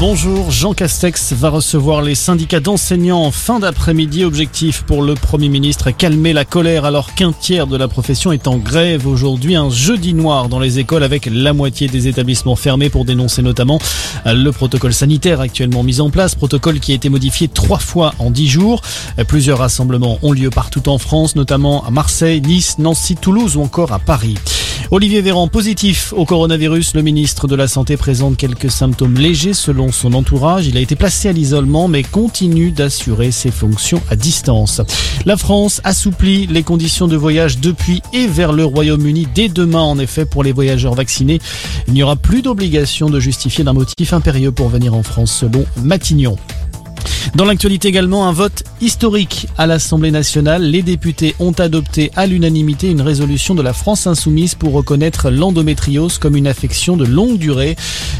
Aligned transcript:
Bonjour, 0.00 0.50
Jean 0.50 0.72
Castex 0.72 1.34
va 1.34 1.50
recevoir 1.50 2.00
les 2.00 2.14
syndicats 2.14 2.60
d'enseignants 2.60 3.22
en 3.22 3.30
fin 3.30 3.60
d'après-midi. 3.60 4.24
Objectif 4.24 4.82
pour 4.84 5.02
le 5.02 5.12
Premier 5.12 5.50
ministre, 5.50 5.90
calmer 5.90 6.32
la 6.32 6.46
colère 6.46 6.86
alors 6.86 7.12
qu'un 7.12 7.32
tiers 7.32 7.66
de 7.66 7.76
la 7.76 7.86
profession 7.86 8.32
est 8.32 8.48
en 8.48 8.56
grève 8.56 9.06
aujourd'hui. 9.06 9.56
Un 9.56 9.68
jeudi 9.68 10.14
noir 10.14 10.48
dans 10.48 10.58
les 10.58 10.78
écoles 10.78 11.02
avec 11.02 11.28
la 11.30 11.52
moitié 11.52 11.86
des 11.86 12.08
établissements 12.08 12.56
fermés 12.56 12.88
pour 12.88 13.04
dénoncer 13.04 13.42
notamment 13.42 13.78
le 14.24 14.50
protocole 14.52 14.94
sanitaire 14.94 15.42
actuellement 15.42 15.82
mis 15.82 16.00
en 16.00 16.08
place. 16.08 16.34
Protocole 16.34 16.80
qui 16.80 16.92
a 16.92 16.94
été 16.94 17.10
modifié 17.10 17.48
trois 17.48 17.78
fois 17.78 18.14
en 18.18 18.30
dix 18.30 18.48
jours. 18.48 18.80
Plusieurs 19.28 19.58
rassemblements 19.58 20.18
ont 20.22 20.32
lieu 20.32 20.48
partout 20.48 20.88
en 20.88 20.96
France, 20.96 21.36
notamment 21.36 21.84
à 21.84 21.90
Marseille, 21.90 22.40
Nice, 22.40 22.78
Nancy, 22.78 23.16
Toulouse 23.16 23.58
ou 23.58 23.62
encore 23.62 23.92
à 23.92 23.98
Paris. 23.98 24.36
Olivier 24.92 25.20
Véran, 25.20 25.46
positif 25.46 26.12
au 26.16 26.24
coronavirus. 26.24 26.94
Le 26.94 27.02
ministre 27.02 27.46
de 27.46 27.54
la 27.54 27.68
Santé 27.68 27.96
présente 27.96 28.36
quelques 28.36 28.72
symptômes 28.72 29.14
légers 29.14 29.54
selon 29.54 29.92
son 29.92 30.14
entourage. 30.14 30.66
Il 30.66 30.76
a 30.76 30.80
été 30.80 30.96
placé 30.96 31.28
à 31.28 31.32
l'isolement 31.32 31.86
mais 31.86 32.02
continue 32.02 32.72
d'assurer 32.72 33.30
ses 33.30 33.52
fonctions 33.52 34.02
à 34.10 34.16
distance. 34.16 34.80
La 35.26 35.36
France 35.36 35.80
assouplit 35.84 36.48
les 36.48 36.64
conditions 36.64 37.06
de 37.06 37.16
voyage 37.16 37.60
depuis 37.60 38.02
et 38.12 38.26
vers 38.26 38.52
le 38.52 38.64
Royaume-Uni 38.64 39.28
dès 39.32 39.48
demain. 39.48 39.78
En 39.78 39.96
effet, 40.00 40.24
pour 40.24 40.42
les 40.42 40.50
voyageurs 40.50 40.94
vaccinés, 40.94 41.38
il 41.86 41.94
n'y 41.94 42.02
aura 42.02 42.16
plus 42.16 42.42
d'obligation 42.42 43.08
de 43.10 43.20
justifier 43.20 43.62
d'un 43.62 43.74
motif 43.74 44.12
impérieux 44.12 44.50
pour 44.50 44.70
venir 44.70 44.94
en 44.94 45.04
France 45.04 45.30
selon 45.30 45.66
Matignon. 45.76 46.36
Dans 47.34 47.44
l'actualité 47.44 47.88
également, 47.88 48.26
un 48.28 48.32
vote 48.32 48.64
historique 48.80 49.46
à 49.58 49.66
l'Assemblée 49.66 50.10
nationale. 50.10 50.62
Les 50.62 50.82
députés 50.82 51.34
ont 51.38 51.52
adopté 51.52 52.10
à 52.16 52.26
l'unanimité 52.26 52.90
une 52.90 53.02
résolution 53.02 53.54
de 53.54 53.62
la 53.62 53.72
France 53.72 54.06
insoumise 54.06 54.54
pour 54.54 54.72
reconnaître 54.72 55.30
l'endométriose 55.30 56.18
comme 56.18 56.36
une 56.36 56.46
affection 56.46 56.96
de 56.96 57.04
longue 57.04 57.38
durée. 57.38 57.76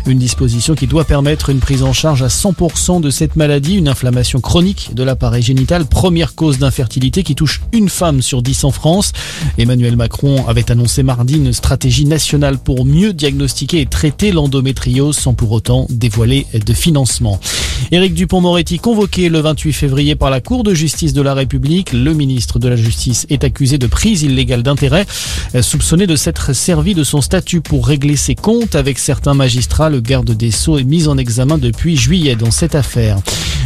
Une 0.06 0.18
disposition 0.18 0.74
qui 0.74 0.86
doit 0.86 1.04
permettre 1.04 1.50
une 1.50 1.58
prise 1.58 1.82
en 1.82 1.92
charge 1.92 2.22
à 2.22 2.28
100% 2.28 3.00
de 3.00 3.10
cette 3.10 3.36
maladie, 3.36 3.76
une 3.76 3.88
inflammation 3.88 4.40
chronique 4.40 4.94
de 4.94 5.02
l'appareil 5.02 5.42
génital, 5.42 5.84
première 5.86 6.34
cause 6.34 6.58
d'infertilité 6.58 7.22
qui 7.22 7.34
touche 7.34 7.60
une 7.72 7.88
femme 7.88 8.22
sur 8.22 8.42
10 8.42 8.64
en 8.64 8.70
France. 8.70 9.12
Emmanuel 9.58 9.96
Macron 9.96 10.46
avait 10.48 10.70
annoncé 10.70 11.02
mardi 11.02 11.34
une 11.34 11.52
stratégie 11.52 12.06
nationale 12.06 12.58
pour 12.58 12.84
mieux 12.84 13.12
diagnostiquer 13.12 13.80
et 13.80 13.86
traiter 13.86 14.32
l'endométriose 14.32 15.16
sans 15.16 15.34
pour 15.34 15.52
autant 15.52 15.86
dévoiler 15.90 16.46
de 16.52 16.72
financement. 16.72 17.38
Éric 17.92 18.14
Dupont-Moretti 18.14 18.78
convoqué 18.78 19.28
le 19.28 19.40
28 19.40 19.72
février 19.72 20.14
par 20.14 20.30
la 20.30 20.40
Cour 20.40 20.62
de 20.62 20.74
justice 20.74 21.12
de 21.12 21.22
la 21.22 21.34
République. 21.34 21.92
Le 21.92 22.14
ministre 22.14 22.58
de 22.58 22.68
la 22.68 22.76
Justice 22.76 23.26
est 23.30 23.44
accusé 23.44 23.78
de 23.78 23.86
prise 23.86 24.22
illégale 24.22 24.62
d'intérêt, 24.62 25.06
soupçonné 25.60 26.06
de 26.06 26.16
s'être 26.16 26.54
servi 26.54 26.94
de 26.94 27.04
son 27.04 27.20
statut 27.20 27.60
pour 27.60 27.86
régler 27.86 28.16
ses 28.16 28.34
comptes 28.34 28.74
avec 28.74 28.98
certains 28.98 29.34
magistrats. 29.34 29.89
Le 29.90 30.00
garde 30.00 30.30
des 30.30 30.52
Sceaux 30.52 30.78
est 30.78 30.84
mis 30.84 31.08
en 31.08 31.18
examen 31.18 31.58
depuis 31.58 31.96
juillet 31.96 32.36
dans 32.36 32.52
cette 32.52 32.76
affaire. 32.76 33.18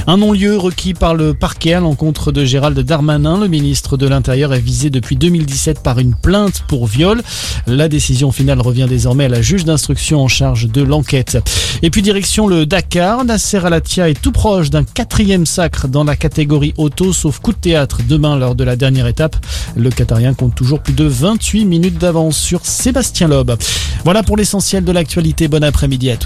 Un 0.07 0.17
non-lieu 0.17 0.57
requis 0.57 0.95
par 0.95 1.15
le 1.15 1.35
parquet 1.35 1.75
à 1.75 1.81
l'encontre 1.81 2.33
de 2.33 2.45
Gérald 2.45 2.79
Darmanin. 2.79 3.39
Le 3.39 3.47
ministre 3.47 3.99
de 3.99 4.07
l'Intérieur 4.07 4.55
est 4.55 4.61
visé 4.61 4.89
depuis 4.89 5.17
2017 5.17 5.83
par 5.83 5.99
une 5.99 6.15
plainte 6.15 6.63
pour 6.67 6.87
viol. 6.87 7.23
La 7.67 7.89
décision 7.89 8.33
finale 8.33 8.61
revient 8.61 8.87
désormais 8.89 9.27
à 9.27 9.29
la 9.29 9.43
juge 9.43 9.65
d'instruction 9.65 10.23
en 10.23 10.29
charge 10.29 10.69
de 10.69 10.83
l'enquête. 10.83 11.39
Et 11.85 11.91
puis 11.91 12.01
direction 12.01 12.47
le 12.47 12.65
Dakar. 12.65 13.27
Nasser 13.27 13.59
Alatia 13.59 14.09
est 14.09 14.19
tout 14.19 14.33
proche 14.33 14.71
d'un 14.71 14.85
quatrième 14.85 15.45
sacre 15.45 15.87
dans 15.87 16.03
la 16.03 16.17
catégorie 16.17 16.73
auto, 16.79 17.13
sauf 17.13 17.41
coup 17.41 17.53
de 17.53 17.59
théâtre 17.59 17.99
demain 18.09 18.39
lors 18.39 18.55
de 18.55 18.65
la 18.65 18.75
dernière 18.75 19.07
étape. 19.07 19.37
Le 19.77 19.91
Qatarien 19.91 20.33
compte 20.33 20.55
toujours 20.55 20.81
plus 20.81 20.95
de 20.95 21.05
28 21.05 21.67
minutes 21.67 21.99
d'avance 21.99 22.39
sur 22.39 22.65
Sébastien 22.65 23.29
Loeb. 23.29 23.51
Voilà 24.03 24.23
pour 24.23 24.39
l'essentiel 24.39 24.83
de 24.83 24.93
l'actualité. 24.93 25.47
Bon 25.47 25.63
après-midi 25.63 26.11
à 26.11 26.17
tous. 26.17 26.23